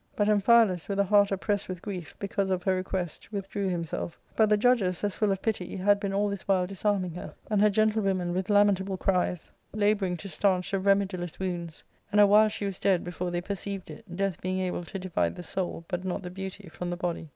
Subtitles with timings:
[0.15, 4.49] But Amphialus, with a heart oppressed with grief, because of her request, withdrew himself; but
[4.49, 7.69] the judges, as full of pity, had been all this while disarming her, and her
[7.69, 12.49] gentle women, with lamentable cries, labouring to stanch the reme diless wounds; and a while
[12.49, 16.03] she was dead before they perceived it, death being able to divide the soul, but
[16.03, 16.67] not the beauty,.
[16.67, 17.29] from the body.